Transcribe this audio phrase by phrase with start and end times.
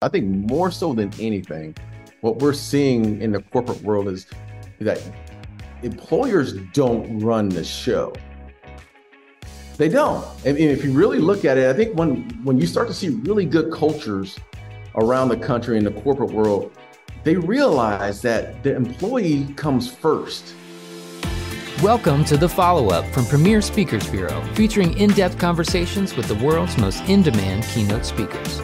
[0.00, 1.74] I think more so than anything,
[2.20, 4.26] what we're seeing in the corporate world is
[4.78, 5.02] that
[5.82, 8.12] employers don't run the show.
[9.76, 10.24] They don't.
[10.44, 13.08] And, if you really look at it, I think when when you start to see
[13.08, 14.38] really good cultures
[14.94, 16.70] around the country in the corporate world,
[17.24, 20.54] they realize that the employee comes first.
[21.82, 26.36] Welcome to the follow up from Premier Speakers Bureau, featuring in depth conversations with the
[26.36, 28.60] world's most in demand keynote speakers.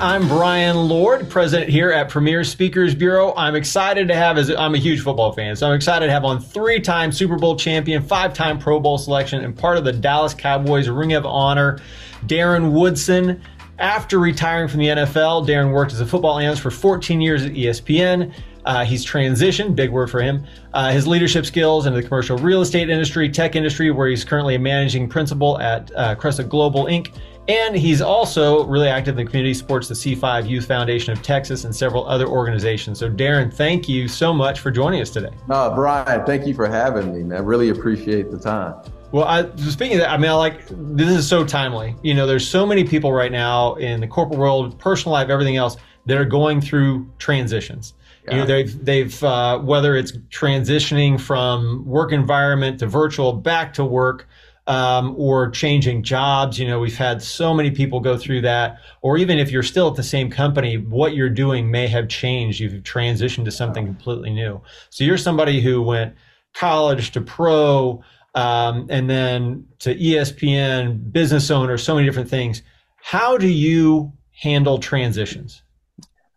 [0.00, 3.34] I'm Brian Lord, president here at Premier Speakers Bureau.
[3.36, 6.24] I'm excited to have, as I'm a huge football fan, so I'm excited to have
[6.24, 9.92] on three time Super Bowl champion, five time Pro Bowl selection, and part of the
[9.92, 11.80] Dallas Cowboys Ring of Honor,
[12.26, 13.42] Darren Woodson.
[13.80, 17.54] After retiring from the NFL, Darren worked as a football analyst for 14 years at
[17.54, 18.32] ESPN.
[18.64, 22.60] Uh, he's transitioned, big word for him, uh, his leadership skills into the commercial real
[22.60, 27.12] estate industry, tech industry, where he's currently a managing principal at uh, Cresa Global Inc.
[27.48, 31.64] And he's also really active in the community, supports the C5 Youth Foundation of Texas
[31.64, 32.98] and several other organizations.
[32.98, 35.30] So, Darren, thank you so much for joining us today.
[35.48, 37.22] Uh, Brian, thank you for having me.
[37.22, 37.38] Man.
[37.38, 38.74] I really appreciate the time.
[39.12, 41.96] Well, I, speaking of that, I mean, I like this is so timely.
[42.02, 45.56] You know, there's so many people right now in the corporate world, personal life, everything
[45.56, 47.94] else that are going through transitions.
[48.26, 48.32] Yeah.
[48.32, 53.84] You know, they've they've uh, whether it's transitioning from work environment to virtual back to
[53.86, 54.28] work,
[54.68, 56.58] um, or changing jobs.
[56.58, 58.78] You know, we've had so many people go through that.
[59.00, 62.60] Or even if you're still at the same company, what you're doing may have changed.
[62.60, 64.60] You've transitioned to something completely new.
[64.90, 66.14] So you're somebody who went
[66.54, 68.02] college to pro,
[68.34, 72.62] um, and then to ESPN, business owner, so many different things.
[72.96, 75.62] How do you handle transitions?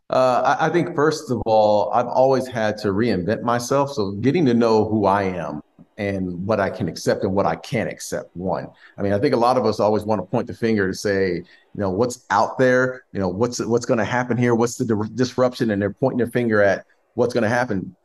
[0.09, 3.91] Uh, I, I think first of all, I've always had to reinvent myself.
[3.91, 5.61] So getting to know who I am
[6.01, 8.35] and what I can accept and what I can't accept.
[8.35, 10.87] One, I mean, I think a lot of us always want to point the finger
[10.87, 14.55] to say, you know, what's out there, you know, what's what's going to happen here,
[14.55, 17.95] what's the di- disruption, and they're pointing their finger at what's going to happen.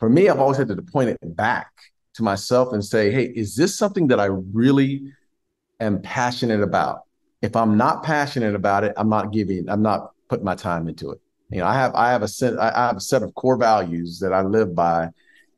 [0.00, 1.70] For me, I've always had to point it back
[2.14, 5.04] to myself and say, hey, is this something that I really
[5.78, 7.02] am passionate about?
[7.40, 11.12] If I'm not passionate about it, I'm not giving, I'm not putting my time into
[11.12, 11.20] it.
[11.50, 14.18] You know, I have I have a set I have a set of core values
[14.18, 15.10] that I live by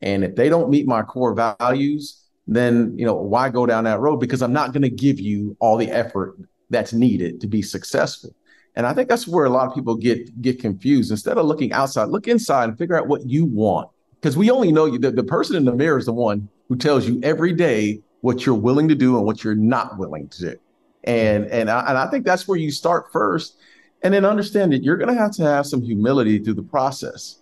[0.04, 4.00] and if they don't meet my core values, then you know why go down that
[4.00, 4.18] road?
[4.18, 6.36] Because I'm not going to give you all the effort
[6.68, 8.34] that's needed to be successful.
[8.76, 11.10] And I think that's where a lot of people get get confused.
[11.10, 13.88] Instead of looking outside, look inside and figure out what you want.
[14.20, 14.98] Because we only know you.
[14.98, 18.44] The, the person in the mirror is the one who tells you every day what
[18.44, 20.56] you're willing to do and what you're not willing to do.
[21.04, 23.56] And and I, and I think that's where you start first,
[24.02, 27.38] and then understand that you're going to have to have some humility through the process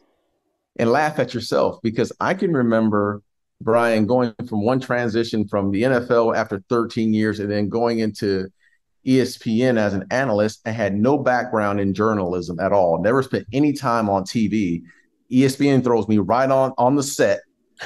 [0.76, 3.22] and laugh at yourself because I can remember
[3.60, 8.48] Brian going from one transition from the NFL after 13 years and then going into
[9.06, 10.60] ESPN as an analyst.
[10.66, 14.82] I had no background in journalism at all, never spent any time on TV.
[15.30, 17.40] ESPN throws me right on on the set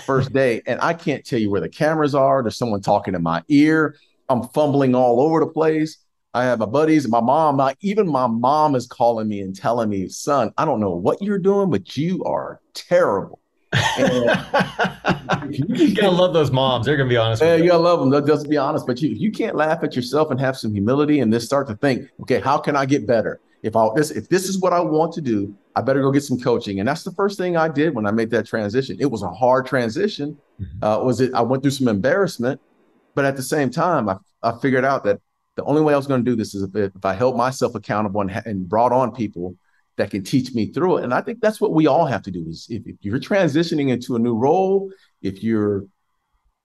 [0.05, 2.43] first day, and I can't tell you where the cameras are.
[2.43, 3.97] There's someone talking in my ear.
[4.29, 5.99] I'm fumbling all over the place.
[6.35, 9.89] I have my buddies, my mom, my, even my mom is calling me and telling
[9.89, 13.41] me, son, I don't know what you're doing, but you are terrible.
[13.99, 16.87] you, gotta love those moms.
[16.87, 17.43] They're gonna be honest.
[17.43, 17.65] Yeah, you.
[17.65, 18.11] you gotta love them.
[18.11, 18.87] They'll just be honest.
[18.87, 21.77] But you, you can't laugh at yourself and have some humility and then start to
[21.77, 23.41] think, okay, how can I get better?
[23.63, 26.23] If I this if this is what I want to do, I better go get
[26.23, 26.79] some coaching.
[26.79, 28.97] And that's the first thing I did when I made that transition.
[29.01, 30.39] It was a hard transition.
[30.61, 30.85] Mm-hmm.
[30.85, 31.35] Uh, was it?
[31.35, 32.61] I went through some embarrassment,
[33.15, 35.21] but at the same time, I I figured out that
[35.57, 37.75] the only way I was going to do this is if, if I held myself
[37.75, 39.57] accountable and, and, brought on people
[39.97, 41.05] that can teach me through it.
[41.05, 43.91] And I think that's what we all have to do is if, if you're transitioning
[43.91, 44.91] into a new role,
[45.23, 45.87] if you're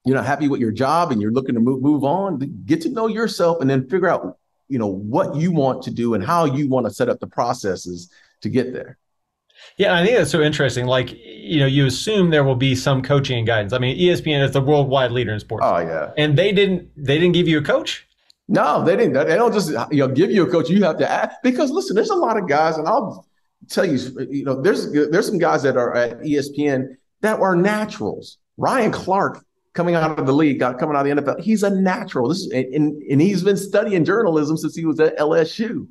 [0.06, 2.90] you're not happy with your job and you're looking to move, move on, get to
[2.90, 4.38] know yourself and then figure out,
[4.68, 7.28] you know, what you want to do and how you want to set up the
[7.28, 8.09] processes
[8.41, 8.97] to get there.
[9.78, 10.88] Yeah, I think that's so interesting.
[10.88, 13.74] Like, you know, you assume there will be some coaching and guidance.
[13.74, 15.64] I mean, ESPN is the worldwide leader in sports.
[15.68, 16.12] Oh yeah.
[16.18, 18.08] And they didn't they didn't give you a coach?
[18.51, 19.13] No, they didn't.
[19.13, 20.69] They don't just you know give you a coach.
[20.69, 23.25] You have to ask because listen, there's a lot of guys, and I'll
[23.70, 28.40] tell you, you know, there's there's some guys that are at ESPN that are naturals.
[28.58, 31.40] Ryan Clark coming out of the league, got coming out of the NFL.
[31.40, 32.28] He's a natural.
[32.28, 35.87] This is, and, and he's been studying journalism since he was at LSU.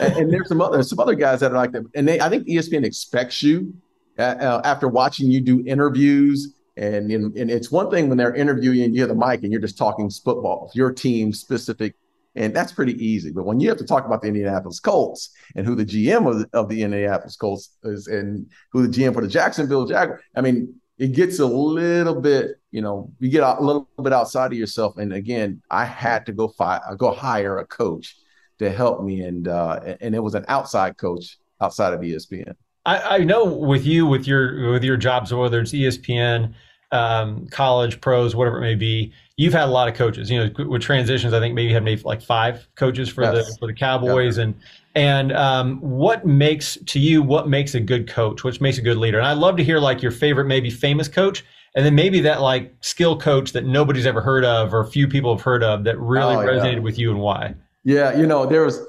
[0.00, 1.82] and, and, there's some other some other guys that are like that.
[1.96, 3.74] And they, I think ESPN expects you
[4.20, 8.94] uh, uh, after watching you do interviews and, and, it's one thing when they're interviewing
[8.94, 11.94] you, the mic and you're just talking football, your team specific
[12.36, 13.30] and that's pretty easy.
[13.30, 16.38] But when you have to talk about the Indianapolis Colts and who the GM of
[16.40, 20.40] the, of the Indianapolis Colts is and who the GM for the Jacksonville Jaguars, I
[20.40, 24.58] mean, it gets a little bit, you know, you get a little bit outside of
[24.58, 24.96] yourself.
[24.96, 28.16] And again, I had to go fi- go hire a coach
[28.58, 29.22] to help me.
[29.22, 32.54] And uh, and it was an outside coach outside of ESPN.
[32.86, 36.54] I, I know with you with your with your jobs, whether it's ESPN,
[36.92, 40.30] um, college, pros, whatever it may be, you've had a lot of coaches.
[40.30, 43.46] You know, with transitions, I think maybe you had maybe like five coaches for yes.
[43.46, 44.46] the for the Cowboys, yep.
[44.46, 44.54] and
[44.94, 48.44] and um, what makes to you what makes a good coach?
[48.44, 49.18] What makes a good leader?
[49.18, 51.44] And I'd love to hear like your favorite maybe famous coach,
[51.74, 55.34] and then maybe that like skill coach that nobody's ever heard of or few people
[55.34, 56.80] have heard of that really oh, resonated yeah.
[56.80, 57.54] with you and why.
[57.84, 58.80] Yeah, you know, there was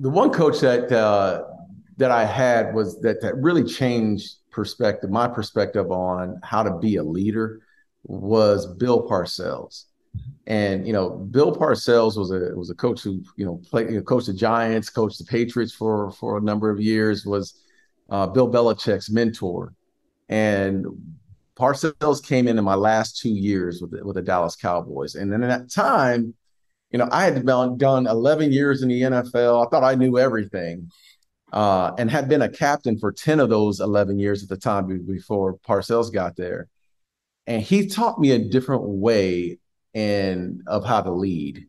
[0.00, 1.44] the one coach that uh,
[1.96, 6.96] that I had was that that really changed perspective, my perspective on how to be
[6.96, 7.60] a leader
[8.08, 9.84] was Bill Parcells.
[10.46, 13.96] And you know, Bill Parcells was a was a coach who you know played you
[13.96, 17.26] know, coached the Giants, coached the Patriots for for a number of years.
[17.26, 17.60] Was
[18.08, 19.74] uh, Bill Belichick's mentor,
[20.28, 20.86] and
[21.56, 25.14] Parcells came in in my last two years with the, with the Dallas Cowboys.
[25.14, 26.34] And then at that time,
[26.90, 29.66] you know, I had done, done 11 years in the NFL.
[29.66, 30.90] I thought I knew everything
[31.52, 35.04] uh, and had been a captain for 10 of those 11 years at the time
[35.06, 36.68] before Parcells got there.
[37.46, 39.58] And he taught me a different way
[39.94, 41.66] and of how to lead.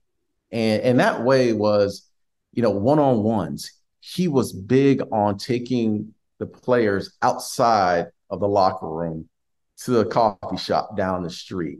[0.51, 2.09] And, and that way was,
[2.53, 3.71] you know, one-on-ones.
[3.99, 9.29] He was big on taking the players outside of the locker room
[9.83, 11.79] to the coffee shop down the street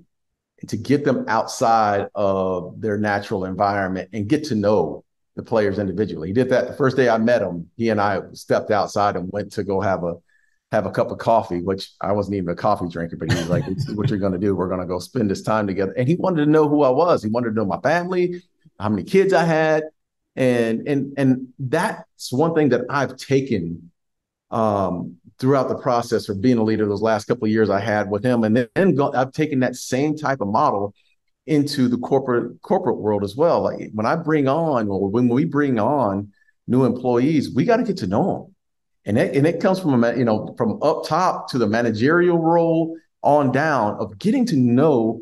[0.60, 5.04] and to get them outside of their natural environment and get to know
[5.36, 6.30] the players individually.
[6.30, 7.70] He did that the first day I met him.
[7.76, 10.16] He and I stepped outside and went to go have a
[10.72, 13.50] have a cup of coffee, which I wasn't even a coffee drinker, but he was
[13.50, 13.64] like,
[13.96, 14.56] "What you're going to do?
[14.56, 16.90] We're going to go spend this time together." And he wanted to know who I
[16.90, 17.24] was.
[17.24, 18.42] He wanted to know my family,
[18.80, 19.84] how many kids I had,
[20.36, 23.92] and and and that's one thing that I've taken
[24.52, 26.86] um, throughout the process of being a leader.
[26.86, 29.75] Those last couple of years I had with him, and then go, I've taken that
[29.75, 30.94] same type of model
[31.46, 33.62] into the corporate corporate world as well.
[33.62, 36.34] Like when I bring on or when we bring on
[36.68, 38.56] new employees, we got to get to know them.
[39.07, 42.38] And it, and it comes from a, you know from up top to the managerial
[42.38, 45.21] role on down of getting to know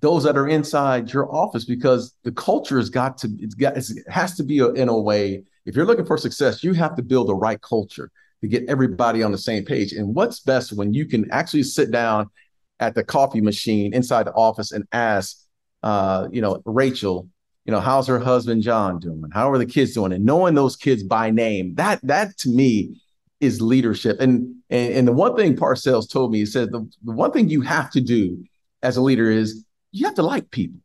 [0.00, 3.86] those that are inside your office because the culture has got to it's got it
[4.08, 7.02] has to be a, in a way if you're looking for success you have to
[7.02, 8.10] build the right culture
[8.40, 9.92] to get everybody on the same page.
[9.92, 12.30] And what's best when you can actually sit down
[12.78, 15.38] at the coffee machine inside the office and ask,
[15.82, 17.28] uh, you know, Rachel,
[17.64, 19.24] you know, how's her husband John doing?
[19.32, 20.12] How are the kids doing?
[20.12, 23.00] And knowing those kids by name, that that to me
[23.40, 24.20] is leadership.
[24.20, 27.48] And and, and the one thing Parcells told me, he said the, the one thing
[27.48, 28.44] you have to do
[28.82, 30.80] as a leader is you have to like people.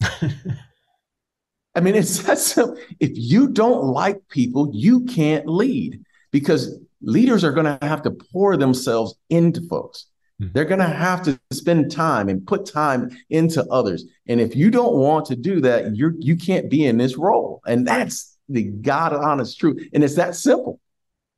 [1.74, 2.76] I mean, it's that simple.
[2.98, 6.02] If you don't like people, you can't lead
[6.32, 10.06] because leaders are going to have to pour themselves into folks.
[10.40, 10.48] Hmm.
[10.52, 14.04] They're going to have to spend time and put time into others.
[14.26, 17.60] And if you don't want to do that, you're you can't be in this role.
[17.66, 19.88] And that's the God honest truth.
[19.92, 20.80] And it's that simple.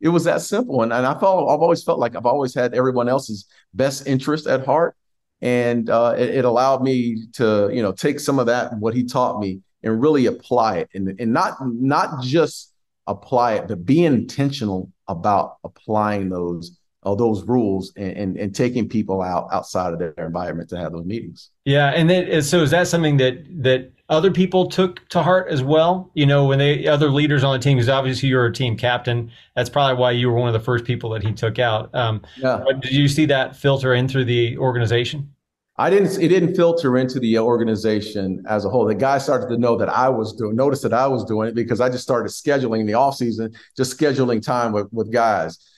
[0.01, 0.83] It was that simple.
[0.83, 4.47] And, and I felt I've always felt like I've always had everyone else's best interest
[4.47, 4.97] at heart.
[5.43, 9.05] And uh, it, it, allowed me to, you know, take some of that, what he
[9.05, 10.91] taught me, and really apply it.
[10.93, 12.75] And, and not not just
[13.07, 18.89] apply it, but be intentional about applying those uh, those rules and, and, and taking
[18.89, 21.51] people out outside of their environment to have those meetings.
[21.65, 25.63] Yeah, and then so is that something that that other people took to heart as
[25.63, 26.11] well?
[26.15, 29.31] You know, when they other leaders on the team, because obviously you're a team captain.
[29.57, 31.95] That's probably why you were one of the first people that he took out.
[31.95, 32.63] Um, yeah.
[32.81, 35.33] Did you see that filter in through the organization?
[35.79, 36.21] I didn't.
[36.21, 38.85] It didn't filter into the organization as a whole.
[38.85, 41.55] The guys started to know that I was doing, notice that I was doing it
[41.55, 45.70] because I just started scheduling the off season, just scheduling time with with guys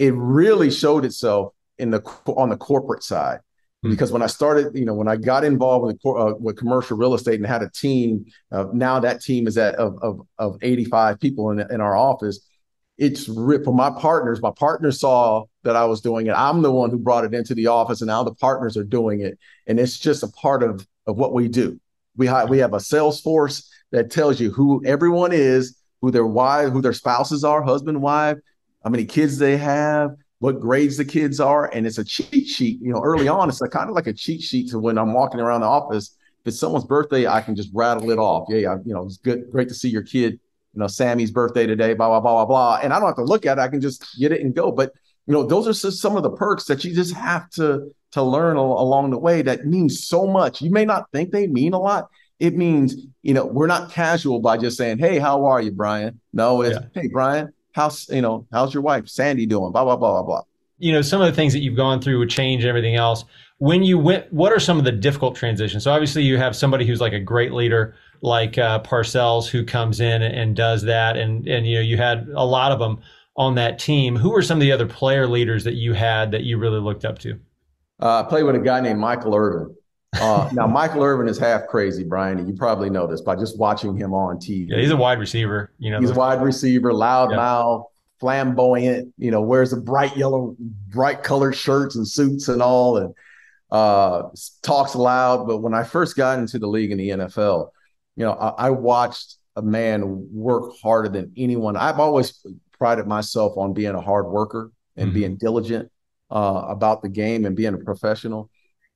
[0.00, 3.90] it really showed itself in the on the corporate side mm-hmm.
[3.90, 7.14] because when I started, you know, when I got involved with uh, with commercial real
[7.14, 11.20] estate and had a team, uh, now that team is at of of, of 85
[11.20, 12.40] people in in our office.
[12.96, 14.42] It's for my partners.
[14.42, 16.32] My partners saw that I was doing it.
[16.32, 19.20] I'm the one who brought it into the office, and now the partners are doing
[19.20, 21.78] it, and it's just a part of of what we do.
[22.16, 26.72] We have we have a Salesforce that tells you who everyone is, who their wife,
[26.72, 28.36] who their spouses are, husband, wife,
[28.82, 32.80] how many kids they have, what grades the kids are, and it's a cheat sheet.
[32.80, 35.12] You know, early on, it's a, kind of like a cheat sheet to when I'm
[35.12, 36.16] walking around the office.
[36.40, 38.46] If it's someone's birthday, I can just rattle it off.
[38.48, 40.40] Yeah, you know, it's good, great to see your kid.
[40.74, 43.24] You know, Sammy's birthday today, blah blah blah blah blah, and I don't have to
[43.24, 43.60] look at it.
[43.60, 44.72] I can just get it and go.
[44.72, 44.92] But
[45.26, 48.22] you know, those are just some of the perks that you just have to to
[48.22, 49.42] learn along the way.
[49.42, 50.62] That means so much.
[50.62, 52.08] You may not think they mean a lot.
[52.38, 56.18] It means you know we're not casual by just saying, "Hey, how are you, Brian?"
[56.32, 57.02] No, it's yeah.
[57.02, 60.42] "Hey, Brian, how's you know how's your wife sandy doing blah blah blah blah blah
[60.78, 63.24] you know some of the things that you've gone through with change and everything else
[63.60, 65.84] when you went, what are some of the difficult transitions?
[65.84, 70.00] So obviously you have somebody who's like a great leader, like uh, Parcells, who comes
[70.00, 73.00] in and does that, and and you know you had a lot of them
[73.36, 74.16] on that team.
[74.16, 77.04] Who were some of the other player leaders that you had that you really looked
[77.04, 77.38] up to?
[78.00, 79.76] Uh, I played with a guy named Michael Irvin.
[80.14, 82.38] Uh, now, Michael Irvin is half crazy, Brian.
[82.38, 84.68] And you probably know this by just watching him on TV.
[84.68, 85.72] Yeah, he's a wide receiver.
[85.78, 87.36] You know, he's a wide receiver, loud yeah.
[87.36, 87.86] mouth,
[88.18, 89.14] flamboyant.
[89.18, 90.56] You know, wears a bright yellow,
[90.88, 93.14] bright colored shirts and suits and all, and
[93.70, 94.22] uh,
[94.62, 95.46] talks loud.
[95.46, 97.70] But when I first got into the league in the NFL,
[98.16, 101.76] you know, I, I watched a man work harder than anyone.
[101.76, 102.44] I've always
[102.78, 105.14] prided myself on being a hard worker and mm-hmm.
[105.14, 105.90] being diligent
[106.30, 108.50] uh, about the game and being a professional.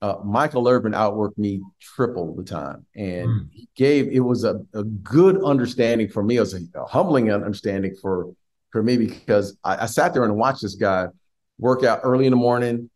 [0.05, 3.47] Uh, Michael Irvin outworked me triple the time, and mm.
[3.51, 6.37] he gave it was a, a good understanding for me.
[6.37, 8.31] It was a, a humbling understanding for
[8.69, 11.07] for me because I, I, sat there and watched this guy
[11.57, 12.91] work out early in the morning,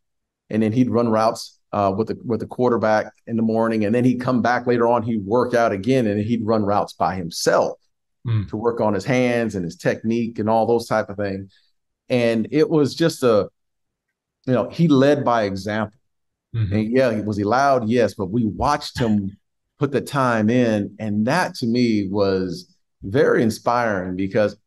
[0.52, 3.96] and then he'd run routes uh, with the with the quarterback in the morning, and
[3.96, 5.02] then he'd come back later on.
[5.02, 7.80] He'd work out again, and he'd run routes by himself
[8.28, 8.48] mm.
[8.50, 11.52] to work on his hands and his technique and all those type of things.
[12.08, 13.50] And it was just a,
[14.46, 15.99] you know, he led by example
[16.56, 16.74] Mm-hmm.
[16.74, 17.90] And yeah, was he loud?
[17.90, 19.38] Yes, but we watched him
[19.78, 24.58] put the time in, and that to me was very inspiring because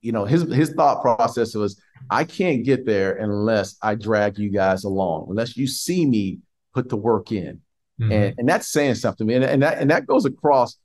[0.00, 4.50] you know his his thought process was I can't get there unless I drag you
[4.50, 6.38] guys along, unless you see me
[6.72, 7.60] put the work in.
[8.00, 8.12] Mm-hmm.
[8.12, 9.34] And, and that's saying something to me.
[9.34, 10.78] And, and that and that goes across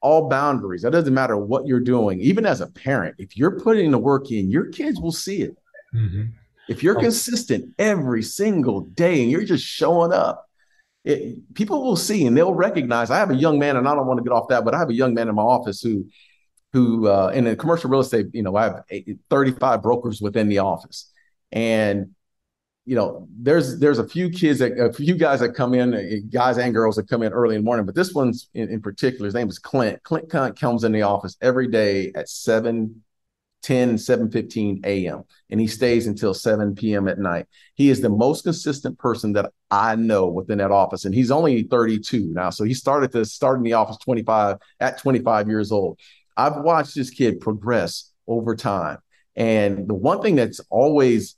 [0.00, 0.82] all boundaries.
[0.82, 3.16] That doesn't matter what you're doing, even as a parent.
[3.18, 5.56] If you're putting the work in, your kids will see it.
[5.94, 6.22] Mm-hmm.
[6.68, 7.00] If you're oh.
[7.00, 10.48] consistent every single day and you're just showing up,
[11.04, 13.10] it, people will see and they'll recognize.
[13.10, 14.78] I have a young man, and I don't want to get off that, but I
[14.78, 16.06] have a young man in my office who,
[16.72, 18.84] who uh, in the commercial real estate, you know, I have
[19.30, 21.10] 35 brokers within the office,
[21.50, 22.14] and
[22.84, 26.02] you know, there's there's a few kids that a few guys that come in, uh,
[26.30, 28.80] guys and girls that come in early in the morning, but this one's in, in
[28.80, 30.02] particular, his name is Clint.
[30.02, 30.28] Clint
[30.58, 33.02] comes in the office every day at 7
[33.62, 35.22] 10, 7 15 a.m.
[35.50, 37.08] and he stays until 7 p.m.
[37.08, 37.46] at night.
[37.74, 41.04] He is the most consistent person that I know within that office.
[41.04, 42.50] And he's only 32 now.
[42.50, 45.98] So he started to start in the office 25 at 25 years old.
[46.36, 48.98] I've watched this kid progress over time.
[49.36, 51.36] And the one thing that's always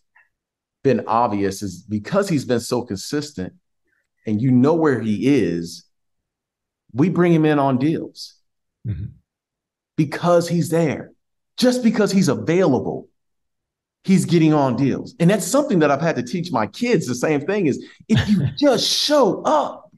[0.82, 3.54] been obvious is because he's been so consistent
[4.26, 5.84] and you know where he is,
[6.92, 8.36] we bring him in on deals
[8.86, 9.06] mm-hmm.
[9.96, 11.13] because he's there
[11.56, 13.08] just because he's available,
[14.04, 15.14] he's getting on deals.
[15.20, 17.06] And that's something that I've had to teach my kids.
[17.06, 19.90] The same thing is if you just show up,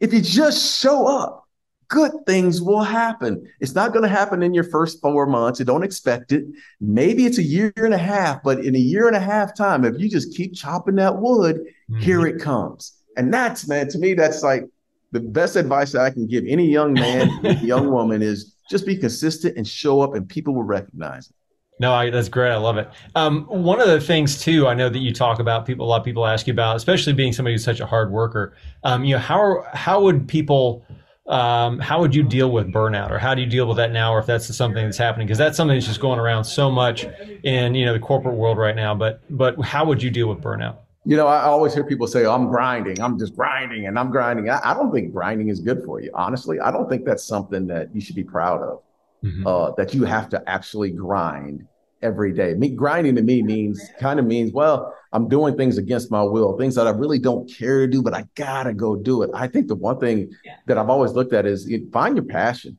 [0.00, 1.42] if you just show up,
[1.88, 3.46] good things will happen.
[3.60, 5.60] It's not going to happen in your first four months.
[5.60, 6.44] You don't expect it.
[6.80, 9.84] Maybe it's a year and a half, but in a year and a half time,
[9.84, 12.00] if you just keep chopping that wood, mm-hmm.
[12.00, 12.94] here it comes.
[13.18, 14.64] And that's, man, to me, that's like
[15.12, 17.28] the best advice that I can give any young man,
[17.62, 21.36] young woman is just be consistent and show up, and people will recognize it.
[21.78, 22.50] No, I, that's great.
[22.50, 22.88] I love it.
[23.14, 25.86] Um, one of the things too, I know that you talk about people.
[25.86, 28.56] A lot of people ask you about, especially being somebody who's such a hard worker.
[28.84, 30.84] Um, you know, how how would people,
[31.26, 34.12] um, how would you deal with burnout, or how do you deal with that now,
[34.12, 35.26] or if that's something that's happening?
[35.26, 37.04] Because that's something that's just going around so much
[37.42, 38.94] in you know the corporate world right now.
[38.94, 40.76] But but how would you deal with burnout?
[41.04, 44.10] You know, I always hear people say, oh, I'm grinding, I'm just grinding and I'm
[44.10, 44.48] grinding.
[44.48, 46.10] I, I, don't think grinding is good for you.
[46.14, 48.82] Honestly, I don't think that's something that you should be proud of,
[49.24, 49.46] mm-hmm.
[49.46, 51.66] uh, that you have to actually grind
[52.02, 52.54] every day.
[52.54, 56.56] Me grinding to me means kind of means, well, I'm doing things against my will,
[56.56, 59.30] things that I really don't care to do, but I gotta go do it.
[59.34, 60.30] I think the one thing
[60.66, 62.78] that I've always looked at is you find your passion.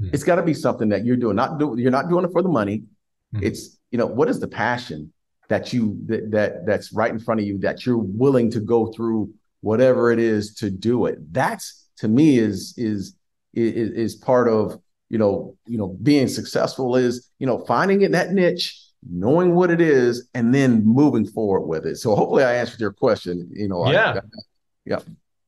[0.00, 0.14] Mm-hmm.
[0.14, 1.36] It's got to be something that you're doing.
[1.36, 2.82] Not do you're not doing it for the money.
[3.34, 3.46] Mm-hmm.
[3.46, 5.12] It's you know what is the passion
[5.48, 8.92] that you that, that that's right in front of you that you're willing to go
[8.92, 11.18] through whatever it is to do it.
[11.32, 13.16] That's to me is is
[13.52, 18.12] is, is part of you know you know being successful is you know finding it
[18.12, 21.96] that niche knowing what it is and then moving forward with it.
[21.96, 24.14] So hopefully i answered your question you know yeah.
[24.14, 24.20] I,
[24.86, 24.98] yeah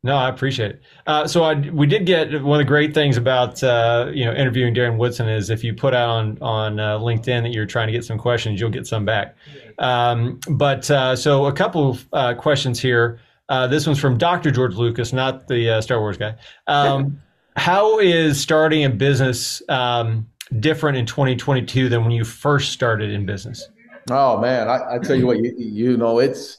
[0.07, 0.83] no, I appreciate it.
[1.09, 4.33] Uh, so I, we did get one of the great things about uh, you know
[4.33, 7.89] interviewing Darren Woodson is if you put out on on uh, LinkedIn that you're trying
[7.89, 9.37] to get some questions, you'll get some back.
[9.79, 13.19] Um, but uh, so a couple of uh, questions here.
[13.49, 14.51] Uh, this one's from Dr.
[14.51, 16.37] George Lucas, not the Star Wars guy.
[16.69, 17.21] Um,
[17.57, 20.27] how is starting a business um,
[20.61, 23.69] different in 2022 than when you first started in business?
[24.09, 26.59] Oh man, I, I tell you what, you, you know it's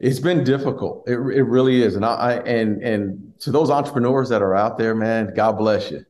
[0.00, 1.04] it's been difficult.
[1.06, 1.96] It, it really is.
[1.96, 6.04] And I, and and to those entrepreneurs that are out there, man, God bless you.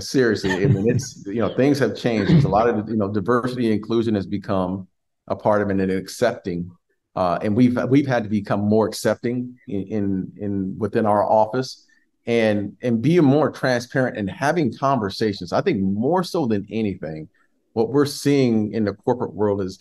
[0.00, 2.30] seriously, I mean, it's you know things have changed.
[2.30, 4.88] There's a lot of you know diversity and inclusion has become
[5.28, 6.70] a part of it and accepting
[7.16, 11.86] uh, and we've we've had to become more accepting in, in in within our office
[12.26, 15.52] and and being more transparent and having conversations.
[15.52, 17.28] I think more so than anything,
[17.72, 19.78] what we're seeing in the corporate world is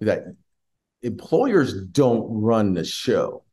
[0.00, 0.24] that
[1.02, 3.44] employers don't run the show.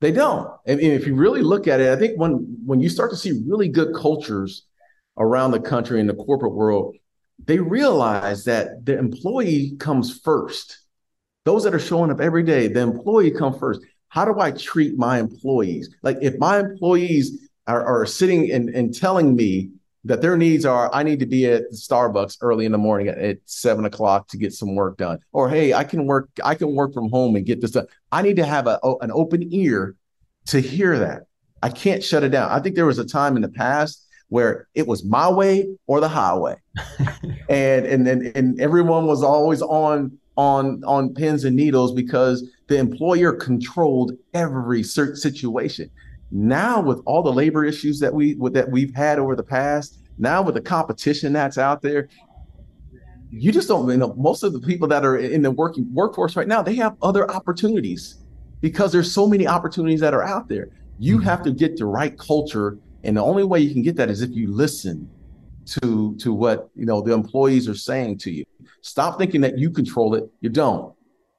[0.00, 0.50] They don't.
[0.66, 3.42] And if you really look at it, I think when when you start to see
[3.46, 4.66] really good cultures
[5.16, 6.96] around the country in the corporate world,
[7.42, 10.80] they realize that the employee comes first.
[11.44, 13.80] Those that are showing up every day, the employee come first.
[14.08, 15.94] How do I treat my employees?
[16.02, 19.70] Like if my employees are, are sitting and, and telling me
[20.04, 23.18] that their needs are I need to be at Starbucks early in the morning at,
[23.18, 26.74] at, seven o'clock to get some work done, or hey, I can work I can
[26.74, 27.86] work from home and get this done.
[28.12, 29.96] I need to have a, oh, an open ear
[30.48, 31.22] to hear that.
[31.62, 32.50] I can't shut it down.
[32.50, 36.00] I think there was a time in the past where it was my way or
[36.00, 36.56] the highway,
[37.48, 42.76] and, and and and everyone was always on on on pins and needles because the
[42.76, 45.90] employer controlled every situation.
[46.36, 50.42] Now, with all the labor issues that we that we've had over the past, now
[50.42, 52.08] with the competition that's out there,
[53.30, 56.34] you just don't you know most of the people that are in the working workforce
[56.34, 58.16] right now they have other opportunities
[58.60, 60.70] because there's so many opportunities that are out there.
[60.98, 61.24] You mm-hmm.
[61.24, 64.20] have to get the right culture and the only way you can get that is
[64.20, 65.08] if you listen
[65.66, 68.44] to to what you know the employees are saying to you.
[68.80, 70.24] Stop thinking that you control it.
[70.40, 70.92] You don't.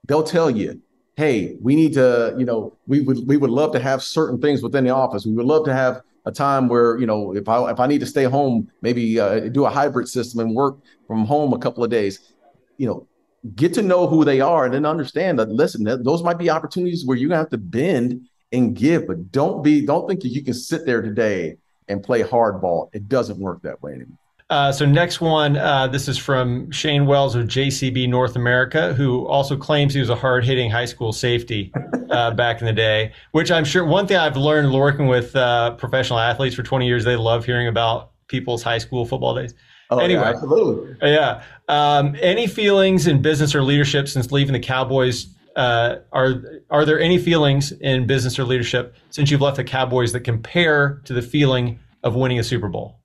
[0.07, 0.81] They'll tell you
[1.17, 4.61] hey, we need to, you know, we would we would love to have certain things
[4.61, 5.25] within the office.
[5.25, 7.99] We would love to have a time where, you know, if I if I need
[8.01, 11.83] to stay home, maybe uh, do a hybrid system and work from home a couple
[11.83, 12.33] of days.
[12.77, 13.07] You know,
[13.55, 15.49] get to know who they are and then understand that.
[15.49, 19.85] Listen, those might be opportunities where you have to bend and give, but don't be
[19.85, 21.57] don't think that you can sit there today
[21.87, 22.89] and play hardball.
[22.93, 24.17] It doesn't work that way anymore.
[24.51, 29.25] Uh, so next one, uh, this is from Shane Wells of JCB North America, who
[29.25, 31.73] also claims he was a hard-hitting high school safety
[32.11, 33.11] uh, back in the day.
[33.31, 37.03] Which I'm sure one thing I've learned working with uh, professional athletes for 20 years,
[37.03, 39.55] they love hearing about people's high school football days.
[39.89, 40.95] Oh, anyway, yeah, absolutely.
[41.01, 41.43] Yeah.
[41.67, 45.27] Um, any feelings in business or leadership since leaving the Cowboys?
[45.55, 50.11] Uh, are are there any feelings in business or leadership since you've left the Cowboys
[50.11, 52.99] that compare to the feeling of winning a Super Bowl?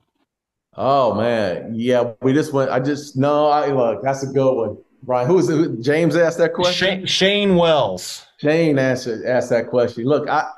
[0.76, 2.12] Oh man, yeah.
[2.22, 2.70] We just went.
[2.70, 3.48] I just no.
[3.48, 4.02] I look.
[4.02, 5.26] That's a good one, Brian.
[5.26, 5.80] Who is it?
[5.80, 6.88] James asked that question.
[6.88, 8.24] Shane, Shane Wells.
[8.38, 10.04] Shane asked asked that question.
[10.04, 10.50] Look, I.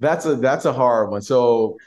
[0.00, 1.22] That's a that's a hard one.
[1.22, 1.78] So,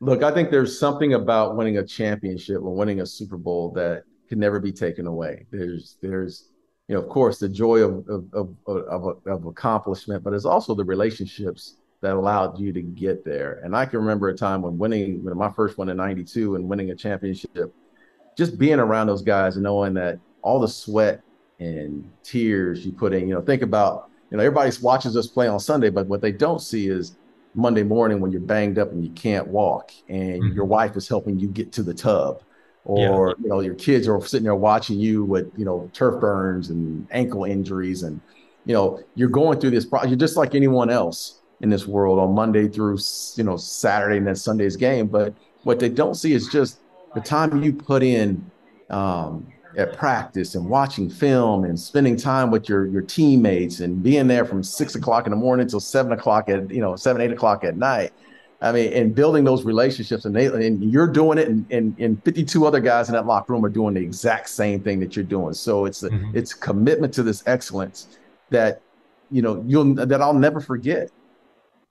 [0.00, 4.02] look, I think there's something about winning a championship or winning a Super Bowl that
[4.28, 5.46] can never be taken away.
[5.50, 6.50] There's there's
[6.88, 10.74] you know, of course, the joy of of of, of, of accomplishment, but it's also
[10.74, 13.60] the relationships that allowed you to get there.
[13.64, 16.68] And I can remember a time when winning, when my first one in 92 and
[16.68, 17.74] winning a championship,
[18.38, 21.20] just being around those guys and knowing that all the sweat
[21.58, 25.48] and tears you put in, you know, think about, you know, everybody watches us play
[25.48, 27.16] on Sunday, but what they don't see is
[27.56, 30.54] Monday morning when you're banged up and you can't walk and mm-hmm.
[30.54, 32.40] your wife is helping you get to the tub
[32.84, 33.42] or, yeah.
[33.42, 37.04] you know, your kids are sitting there watching you with, you know, turf burns and
[37.10, 38.20] ankle injuries and,
[38.64, 42.18] you know, you're going through this, pro- you're just like anyone else in this world
[42.18, 42.98] on Monday through
[43.36, 45.06] you know Saturday and then Sunday's game.
[45.06, 46.80] But what they don't see is just
[47.14, 48.50] the time you put in
[48.90, 54.26] um, at practice and watching film and spending time with your your teammates and being
[54.26, 57.32] there from six o'clock in the morning until seven o'clock at you know seven eight
[57.32, 58.12] o'clock at night.
[58.60, 62.24] I mean, and building those relationships, and they and you're doing it, and, and, and
[62.24, 65.26] 52 other guys in that locker room are doing the exact same thing that you're
[65.26, 65.52] doing.
[65.52, 66.34] So it's a, mm-hmm.
[66.34, 68.80] it's commitment to this excellence that
[69.30, 71.10] you know you'll that I'll never forget.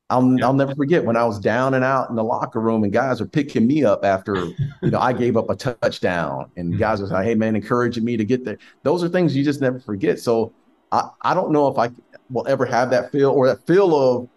[0.09, 0.45] I'll yeah.
[0.45, 3.19] I'll never forget when I was down and out in the locker room and guys
[3.19, 6.79] were picking me up after you know I gave up a touchdown and mm-hmm.
[6.79, 9.61] guys were like, "Hey man, encouraging me to get there." Those are things you just
[9.61, 10.19] never forget.
[10.19, 10.53] So
[10.91, 11.89] I I don't know if I
[12.29, 14.29] will ever have that feel or that feel of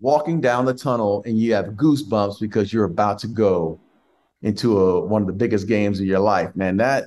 [0.00, 3.78] walking down the tunnel and you have goosebumps because you're about to go
[4.42, 6.56] into a one of the biggest games of your life.
[6.56, 7.04] Man, that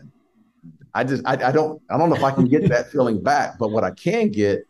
[0.94, 3.58] I just I, I don't I don't know if I can get that feeling back,
[3.58, 4.68] but what I can get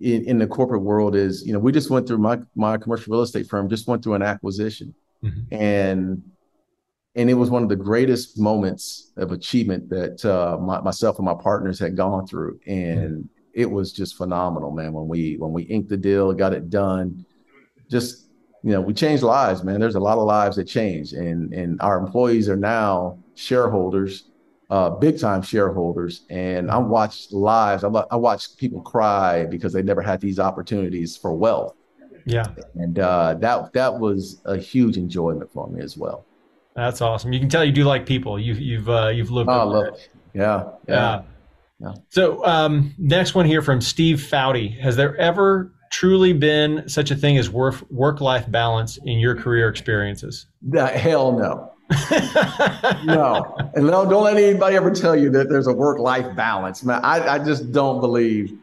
[0.00, 3.12] in, in the corporate world is, you know, we just went through my my commercial
[3.12, 5.54] real estate firm just went through an acquisition, mm-hmm.
[5.54, 6.22] and
[7.16, 11.26] and it was one of the greatest moments of achievement that uh, my, myself and
[11.26, 13.26] my partners had gone through, and mm-hmm.
[13.54, 14.92] it was just phenomenal, man.
[14.92, 17.24] When we when we inked the deal, got it done,
[17.90, 18.28] just
[18.64, 19.78] you know, we changed lives, man.
[19.78, 24.24] There's a lot of lives that changed, and and our employees are now shareholders
[24.70, 27.84] uh, big time shareholders, and I watched lives.
[27.84, 31.74] I, I watched people cry because they never had these opportunities for wealth.
[32.26, 36.24] Yeah, and uh, that that was a huge enjoyment for me as well.
[36.74, 37.32] That's awesome.
[37.32, 38.38] You can tell you do like people.
[38.38, 39.50] You've you've uh, you've lived.
[39.50, 39.98] Oh, love,
[40.32, 41.22] yeah, yeah, yeah.
[41.80, 41.94] Yeah.
[42.08, 44.78] So um, next one here from Steve Foudy.
[44.80, 49.34] Has there ever truly been such a thing as work work life balance in your
[49.34, 50.46] career experiences?
[50.62, 51.73] The hell no.
[53.04, 56.82] no, and no, don't let anybody ever tell you that there's a work life balance.
[56.84, 58.56] Man, I, I just don't believe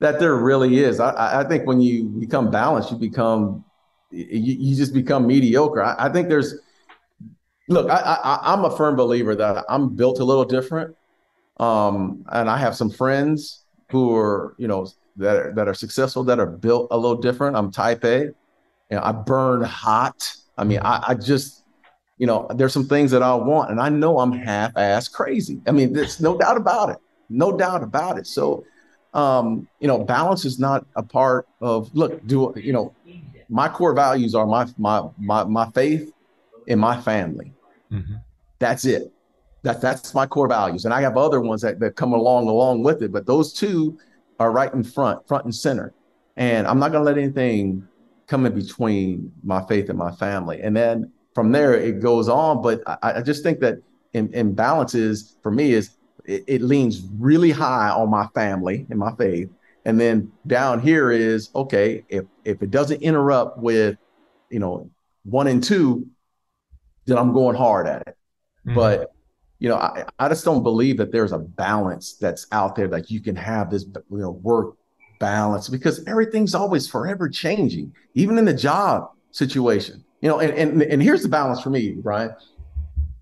[0.00, 1.00] that there really is.
[1.00, 3.64] I, I think when you become balanced, you become
[4.10, 5.82] you, you just become mediocre.
[5.82, 6.54] I, I think there's
[7.68, 7.90] look.
[7.90, 10.96] I, I, I'm a firm believer that I'm built a little different,
[11.58, 16.24] um, and I have some friends who are you know that are, that are successful
[16.24, 17.56] that are built a little different.
[17.56, 18.20] I'm type A.
[18.20, 18.34] You
[18.90, 20.34] know, I burn hot.
[20.58, 21.61] I mean, I, I just,
[22.22, 25.60] you know, there's some things that I want, and I know I'm half-ass crazy.
[25.66, 26.98] I mean, there's no doubt about it.
[27.28, 28.28] No doubt about it.
[28.28, 28.64] So,
[29.12, 31.92] um, you know, balance is not a part of.
[31.96, 32.94] Look, do you know?
[33.48, 36.12] My core values are my my my my faith
[36.68, 37.52] and my family.
[37.90, 38.14] Mm-hmm.
[38.60, 39.12] That's it.
[39.64, 42.84] That that's my core values, and I have other ones that, that come along along
[42.84, 43.10] with it.
[43.10, 43.98] But those two
[44.38, 45.92] are right in front, front and center.
[46.36, 47.88] And I'm not going to let anything
[48.28, 50.60] come in between my faith and my family.
[50.62, 52.62] And then from there, it goes on.
[52.62, 53.78] But I, I just think that
[54.12, 55.90] in, in balance is, for me, is
[56.24, 59.48] it, it leans really high on my family and my faith.
[59.84, 63.96] And then down here is, okay, if, if it doesn't interrupt with,
[64.50, 64.90] you know,
[65.24, 66.06] one and two,
[67.06, 68.16] then I'm going hard at it.
[68.66, 68.74] Mm-hmm.
[68.74, 69.12] But
[69.62, 73.12] you know, I, I just don't believe that there's a balance that's out there that
[73.12, 74.74] you can have this, you know, work
[75.20, 80.04] balance because everything's always forever changing, even in the job situation.
[80.22, 82.34] You know, and and, and here's the balance for me, Brian.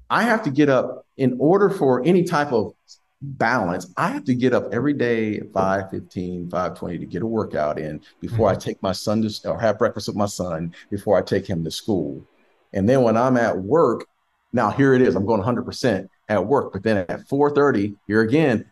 [0.09, 2.75] I have to get up in order for any type of
[3.23, 3.93] balance.
[3.97, 7.27] I have to get up every day at 5 15, 5 20 to get a
[7.27, 8.57] workout in before mm-hmm.
[8.57, 11.65] I take my son to or have breakfast with my son before I take him
[11.65, 12.23] to school.
[12.73, 14.07] And then when I'm at work,
[14.53, 16.73] now here it is, I'm going 100% at work.
[16.73, 18.71] But then at 4:30, here again,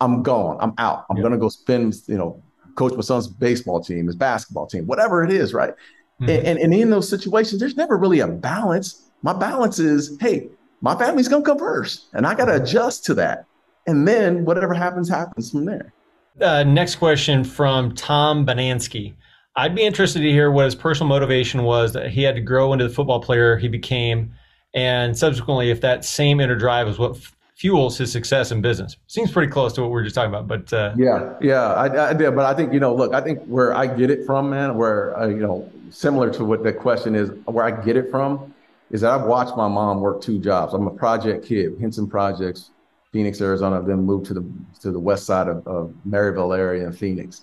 [0.00, 0.58] I'm gone.
[0.60, 1.06] I'm out.
[1.10, 2.42] I'm gonna go spend, you know,
[2.74, 5.74] coach my son's baseball team, his basketball team, whatever it is, right?
[6.20, 6.30] Mm-hmm.
[6.30, 9.10] And, and, and in those situations, there's never really a balance.
[9.22, 10.48] My balance is, hey,
[10.80, 13.44] my family's gonna come first, and I gotta adjust to that.
[13.86, 15.92] And then whatever happens, happens from there.
[16.40, 19.14] Uh, next question from Tom Banansky.
[19.56, 22.72] I'd be interested to hear what his personal motivation was that he had to grow
[22.72, 24.34] into the football player he became
[24.76, 28.96] and subsequently if that same inner drive is what f- fuels his success in business.
[29.06, 32.10] Seems pretty close to what we were just talking about but uh, yeah yeah I,
[32.10, 34.50] I did but i think you know look i think where i get it from
[34.50, 38.10] man where uh, you know similar to what the question is where i get it
[38.10, 38.54] from
[38.90, 40.74] is that i've watched my mom work two jobs.
[40.74, 42.70] I'm a project kid henson projects
[43.10, 44.44] phoenix arizona then moved to the
[44.80, 47.42] to the west side of, of Maryvale area in phoenix.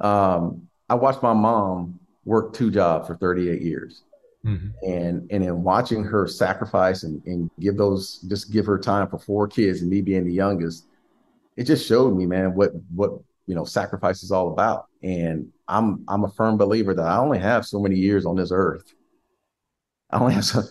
[0.00, 4.02] Um, i watched my mom work two jobs for 38 years
[4.44, 4.90] Mm-hmm.
[4.90, 9.18] And and in watching her sacrifice and, and give those just give her time for
[9.18, 10.86] four kids and me being the youngest,
[11.56, 13.12] it just showed me, man, what what
[13.46, 14.86] you know sacrifice is all about.
[15.02, 18.50] And I'm I'm a firm believer that I only have so many years on this
[18.52, 18.92] earth.
[20.10, 20.62] I only have so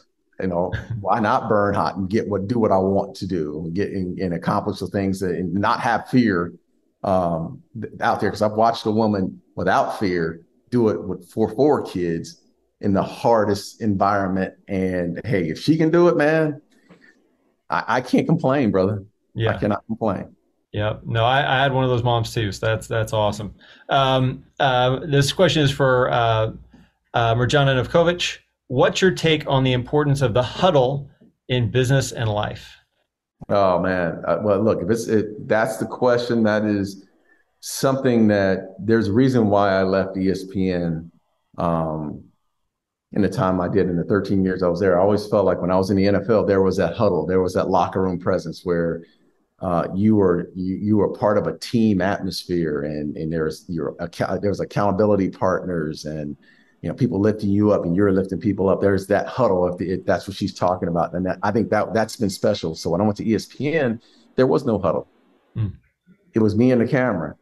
[0.42, 3.62] you know why not burn hot and get what do what I want to do
[3.64, 6.54] and get and, and accomplish the things that and not have fear
[7.06, 7.64] um,
[8.02, 12.42] out there because I've watched a woman without fear do it with for four kids
[12.82, 14.54] in the hardest environment.
[14.68, 16.62] And hey, if she can do it, man,
[17.70, 19.06] I, I can't complain, brother.
[19.34, 19.56] Yeah.
[19.56, 20.36] I cannot complain.
[20.74, 22.52] Yeah, no, I, I, had one of those moms too.
[22.54, 23.54] So that's that's awesome.
[23.90, 26.52] Um, uh, this question is for uh,
[27.14, 28.38] uh, Mirjana Novkovic.
[28.68, 31.10] What's your take on the importance of the huddle
[31.50, 32.74] in business and life?
[33.50, 37.06] Oh man, uh, well, look, if it's it, that's the question, that is
[37.60, 41.10] something that there's a reason why I left ESPN.
[41.58, 42.24] Um,
[43.14, 45.00] in the time I did in the 13 years I was there.
[45.00, 47.42] I always felt like when I was in the NFL, there was that huddle, there
[47.42, 49.04] was that locker room presence where
[49.62, 53.96] uh, you were you, you were part of a team atmosphere, and and there's your
[54.42, 56.36] there was accountability partners, and
[56.82, 58.82] you know people lifting you up, and you're lifting people up.
[58.82, 61.70] There's that huddle if, the, if that's what she's talking about, and that, I think
[61.70, 62.74] that that's been special.
[62.74, 64.02] So when I went to ESPN,
[64.36, 65.08] there was no huddle.
[65.56, 65.74] Mm.
[66.34, 67.36] It was me and the camera,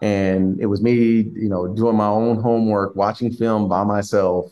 [0.00, 0.94] and it was me,
[1.34, 4.50] you know, doing my own homework, watching film by myself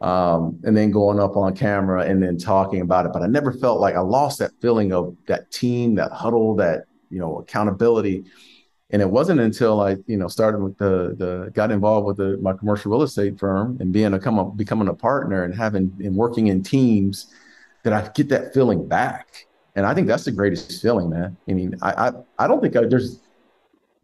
[0.00, 3.12] um, and then going up on camera and then talking about it.
[3.12, 6.84] But I never felt like I lost that feeling of that team, that huddle, that
[7.10, 8.24] you know accountability.
[8.90, 12.38] And it wasn't until I, you know, started with the the got involved with the,
[12.38, 15.92] my commercial real estate firm and being a come up, becoming a partner and having
[16.02, 17.34] and working in teams
[17.82, 19.46] that I get that feeling back.
[19.74, 21.36] And I think that's the greatest feeling, man.
[21.48, 23.20] I mean, I I, I don't think I, there's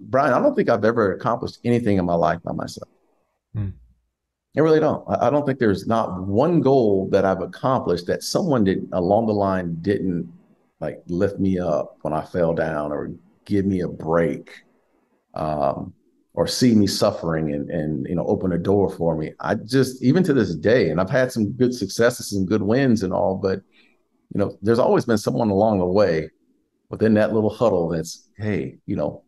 [0.00, 0.34] Brian.
[0.34, 2.88] I don't think I've ever accomplished anything in my life by myself.
[3.54, 3.70] Hmm.
[4.56, 5.04] I really don't.
[5.08, 9.32] I don't think there's not one goal that I've accomplished that someone did along the
[9.32, 10.32] line didn't
[10.80, 13.10] like lift me up when I fell down or
[13.44, 14.50] give me a break
[15.34, 15.92] um,
[16.34, 19.32] or see me suffering and, and, you know, open a door for me.
[19.40, 23.02] I just, even to this day, and I've had some good successes and good wins
[23.02, 23.60] and all, but,
[24.34, 26.30] you know, there's always been someone along the way
[26.90, 29.22] within that little huddle that's, hey, you know,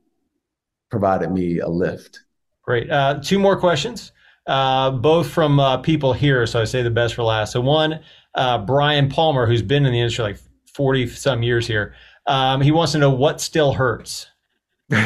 [0.91, 2.21] provided me a lift.
[2.63, 2.91] Great.
[2.91, 4.13] Uh, two more questions,
[4.47, 6.47] uh, both from uh, people here.
[6.47, 7.53] So I say the best for last.
[7.53, 8.01] So one,
[8.35, 10.39] uh, Brian Palmer, who's been in the industry like
[10.75, 11.95] 40 some years here.
[12.27, 14.29] Um, he wants to know what still hurts.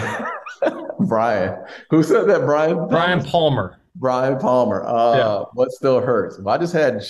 [1.00, 2.40] Brian, who said that?
[2.40, 2.88] Brian.
[2.88, 3.78] Brian Palmer.
[3.94, 4.84] Brian Palmer.
[4.84, 5.44] Uh, yeah.
[5.54, 6.38] What still hurts?
[6.46, 7.02] I just had,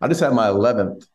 [0.00, 1.06] I just had my 11th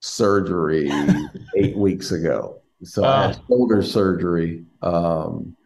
[0.00, 0.90] surgery
[1.56, 2.60] eight weeks ago.
[2.82, 3.38] So I had uh.
[3.46, 5.56] shoulder surgery, um,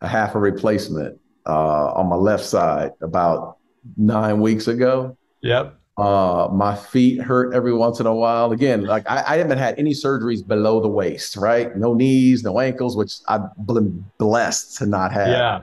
[0.00, 3.58] a half a replacement uh, on my left side about
[3.96, 5.16] nine weeks ago.
[5.42, 5.76] Yep.
[5.96, 8.52] Uh, my feet hurt every once in a while.
[8.52, 11.76] Again, like I, I, haven't had any surgeries below the waist, right?
[11.76, 15.28] No knees, no ankles, which I've been blessed to not have.
[15.28, 15.62] Yeah.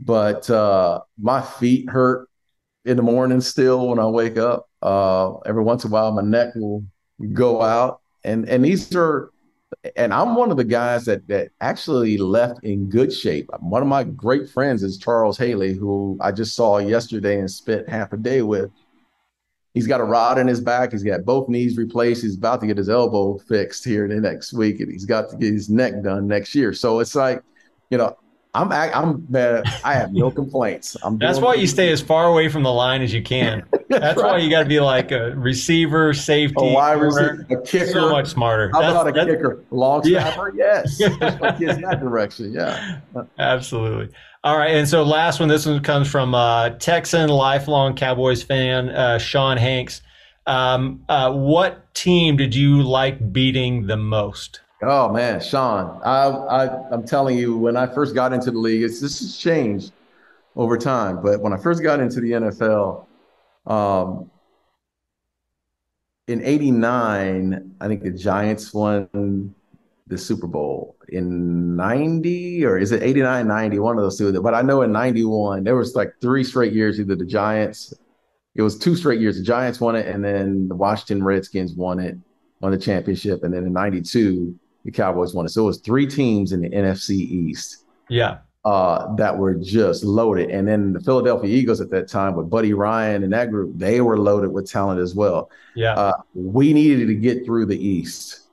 [0.00, 2.30] But uh, my feet hurt
[2.86, 4.66] in the morning still when I wake up.
[4.80, 6.82] Uh, every once in a while, my neck will
[7.34, 9.30] go out, and and these are
[9.96, 13.48] and I'm one of the guys that that actually left in good shape.
[13.60, 17.88] One of my great friends is Charles Haley, who I just saw yesterday and spent
[17.88, 18.70] half a day with.
[19.72, 20.90] He's got a rod in his back.
[20.90, 22.22] He's got both knees replaced.
[22.22, 25.30] He's about to get his elbow fixed here in the next week, and he's got
[25.30, 26.72] to get his neck done next year.
[26.72, 27.42] So it's like,
[27.88, 28.16] you know,
[28.54, 30.96] I'm I'm man, I have no complaints.
[31.02, 33.62] I'm That's why you stay as far away from the line as you can.
[33.72, 34.32] That's, That's right.
[34.32, 37.86] why you got to be like a receiver, safety, a wide receiver, a kicker.
[37.86, 38.70] So much smarter.
[38.72, 39.64] How about a kicker?
[39.70, 40.52] Long snapper?
[40.56, 40.82] Yeah.
[40.84, 41.00] Yes.
[41.00, 41.18] in
[41.82, 42.52] that direction.
[42.52, 43.00] Yeah.
[43.38, 44.14] Absolutely.
[44.42, 45.50] All right, and so last one.
[45.50, 50.00] This one comes from uh, Texan, lifelong Cowboys fan, uh, Sean Hanks.
[50.46, 54.60] Um, uh, what team did you like beating the most?
[54.82, 58.82] Oh man, Sean, I, I am telling you, when I first got into the league,
[58.82, 59.92] it's this has changed
[60.56, 61.22] over time.
[61.22, 63.06] But when I first got into the NFL,
[63.66, 64.30] um,
[66.28, 69.54] in '89, I think the Giants won
[70.06, 74.54] the Super Bowl in 90 or is it 89 90 one of those two but
[74.54, 77.92] i know in 91 there was like three straight years either the giants
[78.54, 81.98] it was two straight years the giants won it and then the washington redskins won
[81.98, 82.16] it
[82.60, 85.50] won the championship and then in 92 the Cowboys won it.
[85.50, 87.84] So it was three teams in the NFC East.
[88.08, 88.38] Yeah.
[88.64, 90.50] Uh, that were just loaded.
[90.50, 94.02] And then the Philadelphia Eagles at that time with Buddy Ryan and that group, they
[94.02, 95.50] were loaded with talent as well.
[95.74, 95.94] Yeah.
[95.94, 98.50] Uh, we needed to get through the East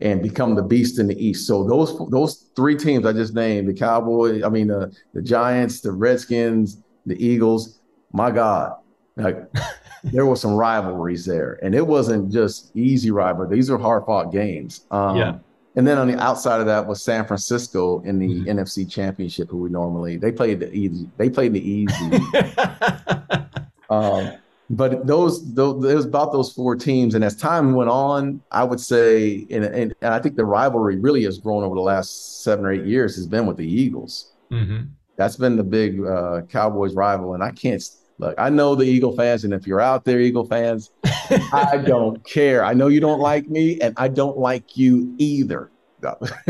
[0.00, 1.46] and become the beast in the East.
[1.46, 5.80] So those those three teams I just named, the Cowboys, I mean the the Giants,
[5.80, 7.80] the Redskins, the Eagles,
[8.12, 8.72] my God.
[9.16, 9.46] Like
[10.04, 13.54] there were some rivalries there, and it wasn't just easy rivalry.
[13.54, 14.86] These are hard fought games.
[14.90, 15.38] Um, yeah.
[15.76, 18.58] And then on the outside of that was San Francisco in the mm-hmm.
[18.58, 21.08] NFC Championship, who we normally they played the easy.
[21.16, 22.18] They played the easy.
[23.90, 24.32] um,
[24.70, 28.64] but those, those it was about those four teams, and as time went on, I
[28.64, 32.42] would say, and, and, and I think the rivalry really has grown over the last
[32.42, 33.16] seven or eight years.
[33.16, 34.32] Has been with the Eagles.
[34.50, 34.86] Mm-hmm.
[35.16, 37.82] That's been the big uh, Cowboys rival, and I can't
[38.20, 42.22] Look, I know the Eagle fans, and if you're out there, Eagle fans, I don't
[42.26, 42.62] care.
[42.62, 45.70] I know you don't like me, and I don't like you either.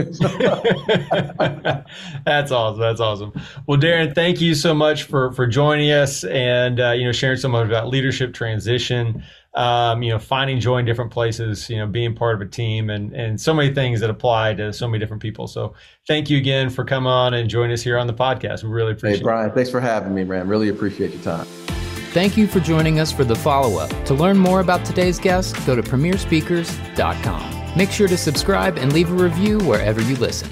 [2.27, 2.81] That's awesome.
[2.81, 3.33] That's awesome.
[3.67, 7.37] Well, Darren, thank you so much for for joining us and uh, you know sharing
[7.37, 9.25] so much about leadership transition.
[9.55, 11.69] Um, you know, finding joy in different places.
[11.69, 14.73] You know, being part of a team and and so many things that apply to
[14.73, 15.49] so many different people.
[15.49, 15.75] So,
[16.07, 18.63] thank you again for coming on and joining us here on the podcast.
[18.63, 19.19] We really appreciate.
[19.19, 19.55] Hey, Brian, it.
[19.55, 20.47] thanks for having me, man.
[20.47, 21.47] Really appreciate your time.
[22.13, 23.91] Thank you for joining us for the follow up.
[24.07, 27.77] To learn more about today's guest, go to premierspeakers.com.
[27.77, 30.51] Make sure to subscribe and leave a review wherever you listen.